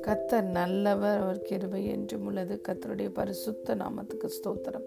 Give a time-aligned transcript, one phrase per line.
[0.00, 2.60] கத்தர் நல்லவர் அவர் கிருபை என்றும் உள்ளது.
[2.68, 4.86] கத்தருடைய பரிசுத்த நாமத்துக்கு ஸ்தோத்திரம்.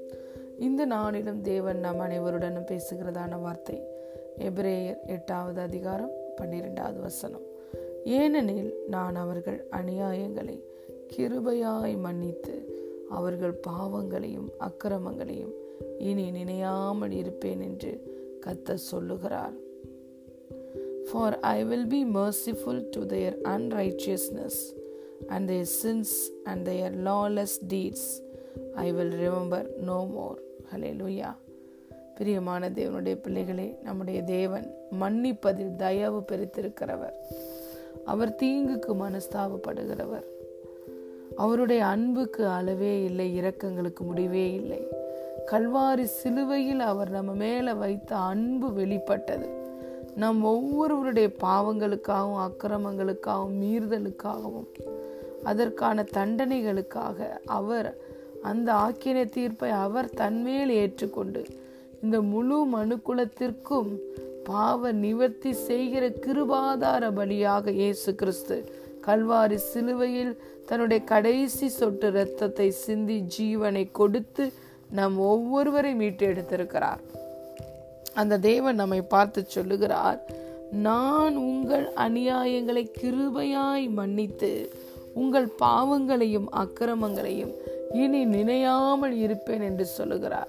[0.60, 3.84] இந்த நாளிலும் தேவன் நாம் அனைவருடனும் பேசுகிறதான வார்த்தை.
[4.38, 7.42] எபிரேயர் எட்டாவது அதிகாரம் பன்னிரெண்டாவது வசனம்.
[8.04, 10.64] ஏனெனில் நான் அவர்கள் அநியாயங்களை
[11.18, 12.78] கிருபையாய் மன்னித்து
[13.10, 15.54] அவர்கள் பாவங்களையும் அக்கிரமங்களையும்
[15.98, 19.68] இனி நினையாமல் இருப்பேன் என்று கத்த சொல்லுகிறார்.
[21.12, 24.74] For I will be merciful to their unrighteousness
[25.28, 28.22] and their sins and their lawless deeds.
[28.76, 30.36] I will remember no more.
[30.74, 31.36] Hallelujah.
[32.16, 37.14] பிரியமான தேவனுடைய பிள்ளைகளே நம்முடைய தேவன் மன்னிப்பதில் தயவு பெருத்திருக்கிறவர்.
[38.06, 40.26] அவர் தீங்குக்கு மனஸ்தாபப்படுகிறவர்.
[41.36, 44.88] அவருடைய அன்புக்கு அளவே இல்லை இரக்கங்களுக்கு முடிவே இல்லை.
[45.52, 49.68] கல்வாரி சிலுவையில் அவர் நம்ம மேல வைத்த அன்பு வெளிப்பட்டது.
[50.16, 54.70] நம் ஒவ்வொருவருடைய பாவங்களுக்காகவும் அக்கிரமங்களுக்காகவும் மீறுதலுக்காகவும்
[55.44, 57.90] அதற்கான தண்டனைகளுக்காக அவர்
[58.44, 61.42] அந்த ஆக்கின தீர்ப்பை அவர் தன்மேல் ஏற்றுக்கொண்டு
[62.02, 63.92] இந்த முழு மனுக்குலத்திற்கும்
[64.44, 68.58] பாவ நிவர்த்தி செய்கிற கிருபாதார பலியாக இயேசு கிறிஸ்து
[69.08, 70.34] கல்வாரி சிலுவையில்
[70.66, 74.46] தன்னுடைய கடைசி சொட்டு இரத்தத்தை சிந்தி ஜீவனை கொடுத்து
[74.92, 77.02] நம் ஒவ்வொருவரை மீட்டு எடுத்திருக்கிறார்
[78.14, 80.20] அந்த தேவன் நம்மை பார்த்து சொல்லுகிறார்
[80.72, 84.72] நான் உங்கள் அநியாயங்களை கிருபையாய் மன்னித்து
[85.14, 87.54] உங்கள் பாவங்களையும் அக்கிரமங்களையும்
[87.94, 90.48] இனி நினையாமல் இருப்பேன் என்று சொல்லுகிறார்.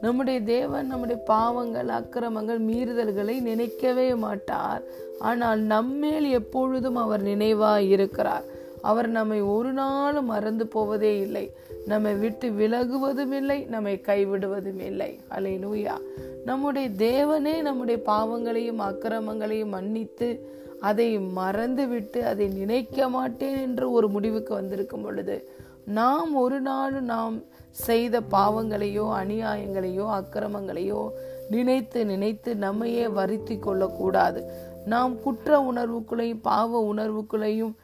[0.00, 4.82] நம்முடைய தேவன் நம்முடைய பாவங்கள் அக்கிரமங்கள் மீறுதல்களை நினைக்கவே மாட்டார்.
[5.18, 8.42] ஆனால் நம்மேல் எப்பொழுதும் அவர் நினைவாய் இருக்கிறார்
[8.80, 11.52] அவர் நம்மை ஒரு நாளும் மறந்து போவதே இல்லை.
[11.86, 15.98] நம்மை விட்டு விலகுவதும் இல்லை நம்மை கைவிடுவதும் இல்லை அலை லூயா
[16.44, 24.54] நம்முடைய தேவனே நம்முடைய பாவங்களையும் அக்கிரமங்களையும் மன்னித்து அதை மறந்து விட்டு அதை நினைக்க மாட்டேன் என்று ஒரு முடிவுக்கு
[24.54, 25.50] வந்திருக்கும் பொழுது
[25.84, 31.08] நாம் ஒரு நாள் நாம் செய்த பாவங்களையோ அநியாயங்களையோ அக்கிரமங்களையோ
[31.50, 34.44] நினைத்து நினைத்து நம்மையே வருத்தி கொள்ளக்கூடாது.
[34.86, 37.74] நாம் குற்ற உணர்வுக்குள்ளையும் பாவ உணர்வுக்குள்ளையும்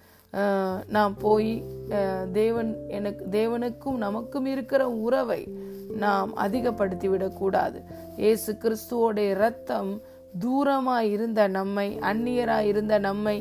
[0.86, 1.52] நாம் போய்
[2.32, 5.42] தேவன் எனக்கு தேவனுக்கும் நமக்கும் இருக்கிற உறவை
[5.96, 7.78] நாம் அதிகப்படுத்தி விடக்கூடாது
[8.62, 9.90] கிறிஸ்துவோடைய இரத்தம்
[10.40, 13.36] தூரமாக இருந்த நம்மை அந்நியராக இருந்த நம்மை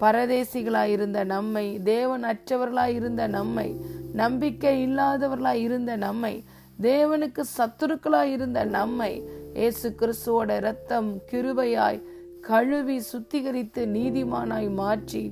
[0.00, 3.68] பரதேசிகளாக இருந்த நம்மை தேவன் அற்றவர்களாக இருந்த நம்மை
[4.12, 6.34] நம்பிக்கை இல்லாதவர்களாக இருந்த நம்மை
[6.82, 9.12] தேவனுக்கு சத்துருக்களாய் இருந்த நம்மை
[9.54, 12.00] ஏசு கிறிஸ்துவோட இரத்தம் கிருபையாய்
[12.40, 15.22] கழுவி சுத்திகரித்து நீதிமானாய் மாற்றி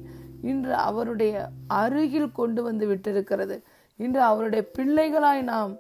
[0.51, 1.35] இன்று அவருடைய
[1.81, 3.57] அருகில் கொண்டு வந்து விட்டிருக்கிறது.
[4.05, 5.73] இன்று அவருடைய பிள்ளைகளாய் நாம்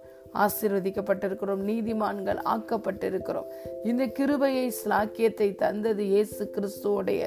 [0.44, 1.62] ஆசீர்வதிக்கப்பட்டிருக்கிறோம்.
[1.70, 3.48] நீதிமான்கள் ஆக்கப்பட்டிருக்கிறோம்.
[3.90, 7.22] இந்த கிருபையை ஸ்லாக்கியத்தை தந்தது இயேசு கிறிஸ்துவோடைய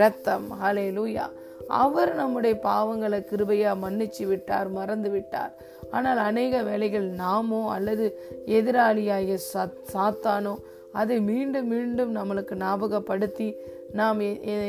[0.00, 1.26] ரத்தம் ஹலே லூயா
[1.82, 5.52] அவர் நம்முடைய பாவங்களை கிருபையா மன்னிச்சு விட்டார் மறந்து விட்டார்.
[5.96, 8.06] ஆனால் அநேக வேலைகள் நாமோ அல்லது
[8.58, 9.36] எதிராளியாகிய
[9.92, 10.54] சாத்தானோ
[11.00, 13.48] அதை மீண்டும் மீண்டும் நம்மளுக்கு ஞாபகப்படுத்தி
[13.92, 14.20] நாம்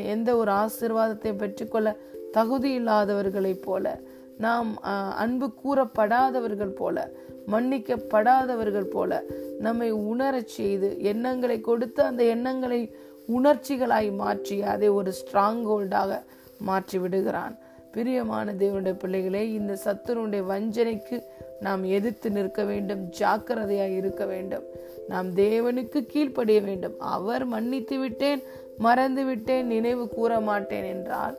[0.03, 1.95] எந்த ஒரு ஆசிர்வாதத்தை பெற்றுக்கொள்ள
[2.31, 3.99] தகுதி இல்லாதவர்களைப் போல
[4.37, 4.81] நாம்
[5.15, 7.11] அன்பு கூறப்படாதவர்கள் போல
[7.47, 9.23] மன்னிக்கப்படாதவர்கள் போல
[9.59, 12.95] நம்மை உணரச் செய்து எண்ணங்களை கொடுத்து அந்த எண்ணங்களை
[13.27, 16.19] உணர்ச்சிகளாய் மாற்றி அதை ஒரு ஸ்ட்ராங் ஹோல்டாக
[16.59, 17.57] மாற்றி விடுகிறான்.
[17.91, 21.23] பிரியமான தேவனுடைய பிள்ளைகளே இந்த சத்துருடைய வஞ்சனைக்கு
[21.59, 24.63] நாம் எதிர்த்து நிற்க வேண்டும் ஜாக்கிரதையாய் இருக்க வேண்டும்.
[25.07, 26.99] நாம் தேவனுக்கு கீழ்ப்படிய வேண்டும்.
[26.99, 28.43] அவர் மன்னித்து விட்டேன்
[28.83, 31.35] மறந்துவிட்டேன் நினைவு கூற மாட்டேன் என்றால்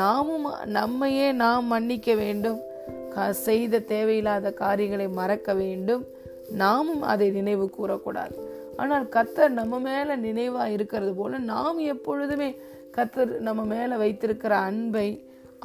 [0.00, 0.46] நாமும்
[0.78, 2.60] நம்மையே நாம் மன்னிக்க வேண்டும்.
[3.46, 6.02] செய்த தேவையில்லாத காரியங்களை மறக்க வேண்டும்.
[6.62, 8.34] நாமும் அதை நினைவு கூறக்கூடாது.
[8.76, 12.50] ஆனால் கத்தர் நம்ம மேல நினைவா இருக்கிறது போல நாம் எப்பொழுதுமே
[12.96, 15.08] கத்தர் நம்ம மேல வைத்திருக்கிற அன்பை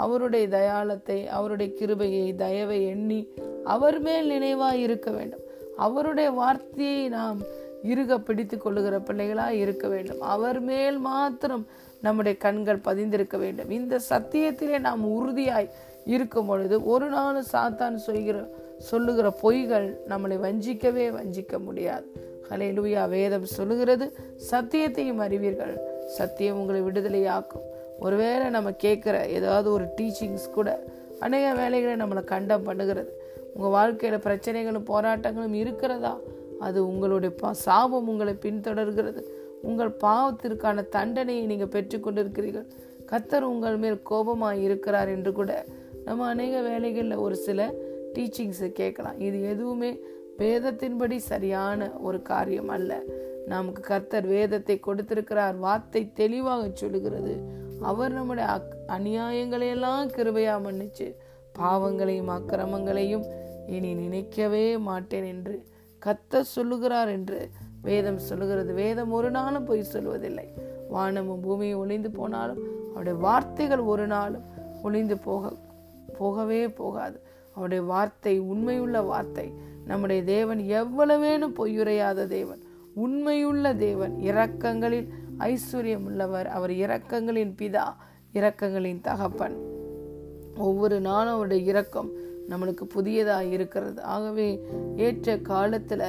[0.03, 3.19] அவருடைய தயாளத்தை அவருடைய கிருபையை தயவை எண்ணி
[3.63, 5.45] அவர் மேல் நினைவா இருக்க வேண்டும்.
[5.77, 7.39] அவருடைய வார்த்தையை நாம்
[7.83, 10.21] இருக பிடித்து கொள்ளுகிற பிள்ளைகளாக இருக்க வேண்டும்.
[10.21, 11.67] அவர் மேல் மாத்திரம்
[12.01, 13.69] நம்முடைய கண்கள் பதிந்திருக்க வேண்டும்.
[13.69, 15.69] இந்த சத்தியத்திலே நாம் உறுதியாய்
[16.05, 22.05] இருக்கும் பொழுது ஒரு நாள் சாத்தான் சொல்கிற சொல்லுகிற பொய்கள் நம்மளை வஞ்சிக்கவே வஞ்சிக்க முடியாது.
[22.49, 24.17] ஹலேலுயா வேதம் சொல்லுகிறது
[24.51, 25.79] சத்தியத்தையும் அறிவீர்கள்.
[26.07, 27.65] சத்தியம் உங்களை விடுதலையாக்கும்.
[27.99, 30.83] ஒருவேளை நம்ம கேட்குற ஏதாவது ஒரு டீச்சிங்ஸ் கூட
[31.19, 33.05] அநேக வேலைகளை நம்மளை கண்டம் பண்ணுகிறது.
[33.53, 36.17] உங்கள் வாழ்க்கையில் பிரச்சனைகளும் போராட்டங்களும் இருக்கிறதா?
[36.61, 39.21] அது உங்களுடைய பா சாபம் உங்களை பின்தொடர்கிறது.
[39.61, 42.67] உங்கள் பாவத்திற்கான தண்டனையை நீங்கள் பெற்றுக்கொண்டிருக்கிறீர்கள்.
[43.11, 45.51] கத்தர் உங்கள் மேல் கோபமாக இருக்கிறார் என்று கூட
[46.05, 47.59] நம்ம அநேக வேலைகளில் ஒரு சில
[48.13, 49.19] டீச்சிங்ஸை கேட்கலாம்.
[49.19, 49.91] இது எதுவுமே
[50.37, 52.91] வேதத்தின்படி சரியான ஒரு காரியம் அல்ல.
[53.47, 55.55] நமக்கு கர்த்தர் வேதத்தை கொடுத்திருக்கிறார்.
[55.65, 57.33] வார்த்தை தெளிவாக சொல்லுகிறது.
[57.81, 61.07] அவர் நம்முடைய அக் அநியாயங்களையெல்லாம் கிருபையா மன்னிச்சு
[61.59, 63.25] பாவங்களையும் அக்கிரமங்களையும்
[63.67, 65.55] இனி நினைக்கவே மாட்டேன் என்று
[66.05, 67.49] கத்த சொல்லுகிறார் என்று
[67.81, 68.73] வேதம் சொல்லுகிறது.
[68.73, 70.47] வேதம் ஒரு நாளும் பொய் சொல்வதில்லை.
[70.89, 72.59] வானமும் பூமியும் ஒளிந்து போனாலும்
[72.89, 74.43] அவருடைய வார்த்தைகள் ஒரு நாளும்
[74.83, 75.53] ஒளிந்து போக
[76.17, 77.21] போகவே போகாது.
[77.51, 79.53] அவருடைய வார்த்தை உண்மையுள்ள வார்த்தை.
[79.85, 82.63] நம்முடைய தேவன் எவ்வளவேனும் பொய்யுரையாத தேவன்.
[82.95, 84.15] உண்மையுள்ள தேவன்.
[84.19, 85.07] இரக்கங்களில்
[85.39, 86.47] ஐஸ்வர்யம் உள்ளவர்.
[86.47, 87.93] அவர் இரக்கங்களின் பிதா
[88.33, 89.55] இரக்கங்களின் தகப்பன்.
[90.57, 92.11] ஒவ்வொரு நாளும் அவருடைய இரக்கம்
[92.51, 94.01] நம்மளுக்கு புதியதாக இருக்கிறது.
[94.01, 94.47] ஆகவே
[94.97, 96.03] ஏற்ற காலத்துல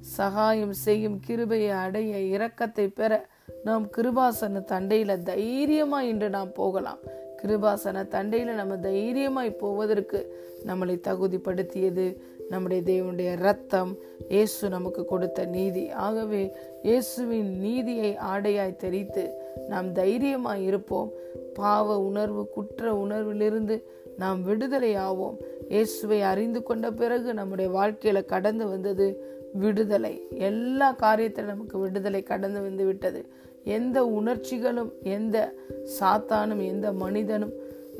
[0.00, 3.26] சகாயம் செய்யும் கிருபையை அடைய இரக்கத்தை பெற
[3.64, 6.98] நாம் கிருபாசன தண்டையில தைரியமா இன்று நாம் போகலாம்.
[7.42, 10.20] கிருபாசன தண்டையில நம்ம தைரியமாய் போவதற்கு
[10.66, 12.06] நம்மளை தகுதிப்படுத்தியது
[12.48, 13.96] நம்முடைய தேவனுடைய ரத்தம்
[14.28, 15.90] இயேசு நமக்கு கொடுத்த நீதி.
[15.90, 16.42] ஆகவே
[16.82, 19.24] இயேசுவின் நீதியை ஆடையாய் தெரித்து
[19.68, 21.10] நாம் தைரியமாய் இருப்போம்.
[21.54, 23.76] பாவ உணர்வு குற்ற உணர்விலிருந்து
[24.16, 25.36] நாம் விடுதலை ஆவோம்
[25.68, 30.26] இயேசுவை அறிந்து கொண்ட பிறகு நம்முடைய வாழ்க்கையில கடந்து வந்தது விடுதலை.
[30.30, 33.20] எல்லா காரியத்திலும் நமக்கு விடுதலை கடந்து வந்து விட்டது.
[33.64, 35.54] எந்த உணர்ச்சிகளும் எந்த
[36.00, 37.52] சாத்தானும் எந்த மனிதனும்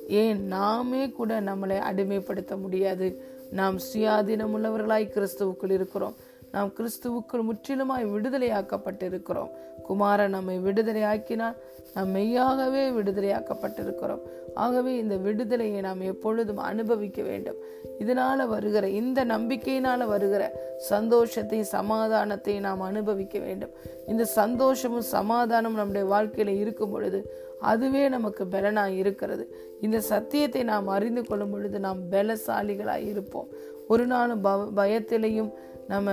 [0.08, 3.22] ஏன் நாமே கூட நம்மளை அடிமைப்படுத்த முடியாது.
[3.50, 6.16] நாம் சுயாதீனம் உள்ளவர்களாய் கிறிஸ்துவுக்குள் இருக்கிறோம்.
[6.52, 9.50] நாம் கிறிஸ்துவுக்குள் முற்றிலுமாய் விடுதலையாக்கப்பட்டிருக்கிறோம்.
[9.86, 11.56] குமாரன் நம்மை விடுதலையாக்கினால்
[11.94, 14.22] நாம் மெய்யாகவே விடுதலையாக்கப்பட்டிருக்கிறோம்.
[14.54, 17.58] ஆகவே இந்த விடுதலையை நாம் எப்பொழுதும் அனுபவிக்க வேண்டும்.
[17.98, 20.42] இதனால வருகிற இந்த நம்பிக்கையினால வருகிற
[20.88, 23.70] சந்தோஷத்தை சமாதானத்தை நாம் அனுபவிக்க வேண்டும்.
[24.06, 27.20] இந்த சந்தோஷமும் சமாதானம் நம்முடைய வாழ்க்கையில இருக்கும் பொழுது
[27.60, 29.46] அதுவே நமக்கு பலனாய் இருக்கிறது.
[29.80, 33.48] இந்த சத்தியத்தை நாம் அறிந்து கொள்ளும் பொழுது நாம் பலசாலிகளாய் இருப்போம்.
[33.88, 34.44] ஒரு நாளும்
[34.76, 35.50] பயத்திலையும்
[35.88, 36.08] நம்ம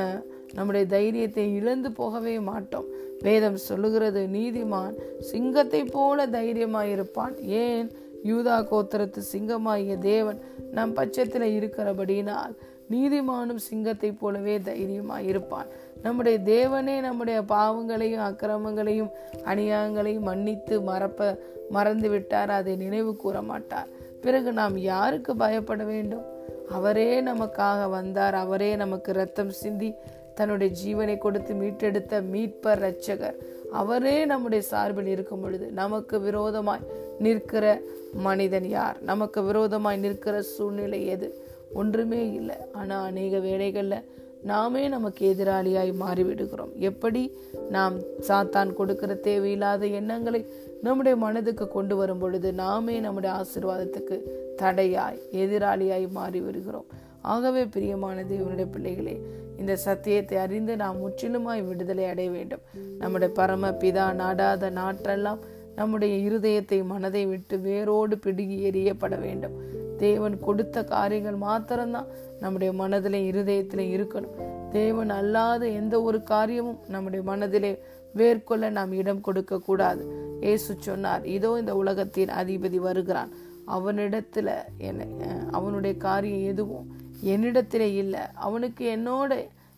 [0.54, 2.88] நம்முடைய தைரியத்தை இழந்து போகவே மாட்டோம்.
[3.22, 7.88] வேதம் சொல்லுகிறது நீதிமான் சிங்கத்தை போல தைரியமாயிருப்பான் ஏன்?
[8.24, 10.39] யூதா கோத்திரத்து சிங்கமாகிய தேவன்
[10.72, 12.54] நம் பட்சத்தில் இருக்கிறபடினால்
[12.92, 15.69] நீதிமானும் சிங்கத்தை போலவே தைரியமாயிருப்பான்
[16.01, 19.12] நம்முடைய தேவனே நம்முடைய பாவங்களையும் அக்கிரமங்களையும்
[19.45, 21.30] அநியாயங்களையும் மன்னித்து மறப்ப
[21.69, 23.89] மறந்து விட்டார் அதை நினைவு கூற மாட்டார்
[24.21, 26.25] பிறகு நாம் யாருக்கு பயப்பட வேண்டும்?
[26.69, 28.33] அவரே நமக்காக வந்தார்.
[28.33, 29.94] அவரே நமக்கு ரத்தம் சிந்தி
[30.35, 33.35] தன்னுடைய ஜீவனை கொடுத்து மீட்டெடுத்த மீட்பர் ரட்சகர்
[33.71, 36.79] அவரே நம்முடைய சார்பில் இருக்கும் பொழுது நமக்கு விரோதமாய்
[37.19, 37.81] நிற்கிற
[38.13, 39.01] மனிதன் யார்?
[39.01, 41.44] நமக்கு விரோதமாய் நிற்கிற சூழ்நிலை எது?
[41.73, 42.56] ஒன்றுமே இல்லை.
[42.73, 44.03] ஆனால் அநேக வேலைகளில்
[44.44, 46.73] நாமே நமக்கு எதிராளியாய் மாறிவிடுகிறோம்.
[46.73, 47.38] எப்படி?
[47.69, 50.45] நாம் சாத்தான் கொடுக்கிற தேவையில்லாத எண்ணங்களை
[50.81, 54.21] நம்முடைய மனதுக்கு கொண்டு வரும் பொழுது நாமே நம்முடைய ஆசிர்வாதத்துக்கு
[54.62, 56.88] தடையாய் எதிராளியாய் மாறி வருகிறோம்.
[57.34, 59.16] ஆகவே பிரியமான தேவனுடைய பிள்ளைகளே
[59.60, 62.63] இந்த சத்தியத்தை அறிந்து நாம் முற்றிலுமாய் விடுதலை அடைய வேண்டும்.
[63.02, 65.42] நம்முடைய பரம பிதா நாடாத நாற்றெல்லாம்
[65.75, 69.56] நம்முடைய இருதயத்தை மனதை விட்டு வேரோடு பிடுகி எறியப்பட வேண்டும்.
[69.98, 74.36] தேவன் கொடுத்த காரியங்கள் மாத்திரம்தான் நம்முடைய மனதிலே இருதயத்திலே இருக்கணும்.
[74.72, 77.74] தேவன் அல்லாத எந்த ஒரு காரியமும் நம்முடைய மனதிலே
[78.19, 80.04] வேர்கொள்ள நாம் இடம் கொடுக்க கூடாது
[80.52, 83.31] ஏசு சொன்னார் இதோ இந்த உலகத்தின் அதிபதி வருகிறான்.
[83.65, 85.06] அவனிடத்தில் என்ன
[85.51, 86.88] அவனுடைய காரியம் எதுவும்
[87.21, 88.19] என்னிடத்தில் இல்லை.
[88.33, 89.31] அவனுக்கு என்னோட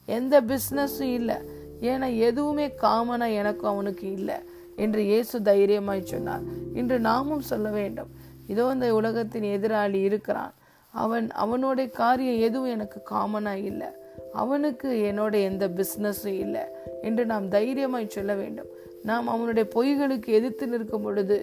[0.06, 1.36] எந்த பிஸ்னஸும் இல்லை.
[1.82, 4.36] ஏன்னா எதுவுமே காமனாக எனக்கும் அவனுக்கு இல்லை
[4.76, 6.42] என்று இயேசு தைரியமாய் சொன்னார்.
[6.74, 8.10] இன்று நாமும் சொல்ல வேண்டும்.
[8.48, 10.54] இதோ இந்த உலகத்தின் எதிராளி இருக்கிறான்.
[10.94, 13.88] அவன் அவனுடைய காரியம் எதுவும் எனக்கு காமனாக இல்லை.
[14.34, 16.64] அவனுக்கு என்னோட எந்த பிஸ்னஸும் இல்லை
[17.02, 18.70] என்று நாம் தைரியமாய் சொல்ல வேண்டும்.
[19.04, 21.38] நாம் அவனுடைய பொய்களுக்கு எதிர்த்து நிற்கும் பொழுது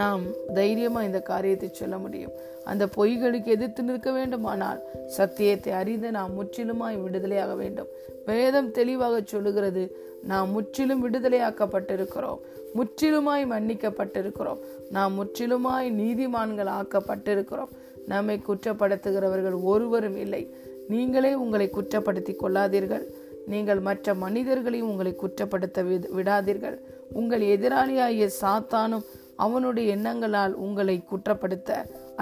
[0.00, 0.22] நாம்
[0.54, 2.34] தைரியமாக இந்த காரியத்தை சொல்ல முடியும்.
[2.64, 7.90] அந்த பொய்களுக்கு எதிர்த்து நிற்க வேண்டுமானால் சத்தியத்தை அறிந்து நாம் முற்றிலுமாய் விடுதலையாக வேண்டும்.
[8.26, 9.82] வேதம் தெளிவாக சொல்லுகிறது
[10.22, 12.40] நாம் முற்றிலும் விடுதலையாக்கப்பட்டிருக்கிறோம்.
[12.78, 14.60] முற்றிலுமாய் மன்னிக்கப்பட்டிருக்கிறோம்.
[14.90, 17.72] நாம் முற்றிலுமாய் நீதிமான்கள் ஆக்கப்பட்டிருக்கிறோம்.
[18.06, 20.42] நம்மை குற்றப்படுத்துகிறவர்கள் ஒருவரும் இல்லை.
[20.88, 23.04] நீங்களே உங்களை குற்றப்படுத்தி கொள்ளாதீர்கள்.
[23.46, 25.80] நீங்கள் மற்ற மனிதர்களையும் உங்களை குற்றப்படுத்த
[26.18, 26.76] விடாதீர்கள்.
[27.12, 29.06] உங்கள் எதிராளியாகிய சாத்தானும்
[29.44, 31.70] அவனுடைய எண்ணங்களால் உங்களை குற்றப்படுத்த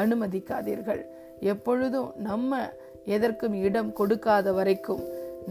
[0.03, 1.03] அனுமதிக்காதீர்கள்.
[1.53, 2.61] எப்பொழுதும் நம்ம
[3.17, 5.03] எதற்கும் இடம் கொடுக்காத வரைக்கும்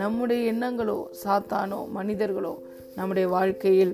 [0.02, 2.54] நம்முடைய எண்ணங்களோ சாத்தானோ மனிதர்களோ
[2.98, 3.94] நம்முடைய வாழ்க்கையில்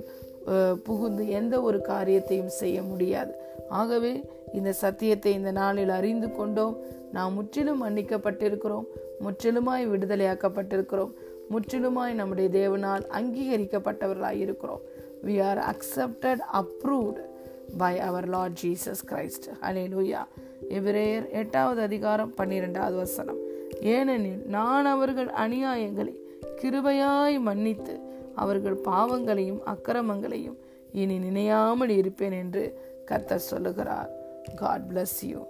[0.87, 3.31] புகுந்து எந்த ஒரு காரியத்தையும் செய்ய முடியாது.
[3.79, 4.11] ஆகவே
[4.57, 6.75] இந்த சத்தியத்தை இந்த நாளில் அறிந்து கொண்டோம்.
[7.15, 8.85] நாம் முற்றிலும் மன்னிக்கப்பட்டிருக்கிறோம்.
[9.25, 11.13] முற்றிலுமாய் விடுதலையாக்கப்பட்டிருக்கிறோம்.
[11.53, 14.83] முற்றிலுமாய் நம்முடைய தேவனால் அங்கீகரிக்கப்பட்டவர்களாய் இருக்கிறோம்
[15.25, 17.23] we are accepted approved
[17.77, 19.47] by our Lord Jesus Christ
[19.87, 20.21] hallelujah
[20.69, 23.37] எபிரேயர் எட்டாவது அதிகாரம் பன்னிரெண்டாவது வசனம்.
[23.81, 26.15] ஏனெனில் நான் அவர்கள் அநியாயங்களை
[26.61, 27.99] கிருபையாய் மன்னித்து
[28.35, 30.57] அவர்கள் பாவங்களையும் அக்கிரமங்களையும்
[30.91, 32.63] இனி நினையாமல் இருப்பேன் என்று
[33.05, 34.09] கர்த்தர் சொல்லுகிறார்.
[34.55, 35.45] God bless you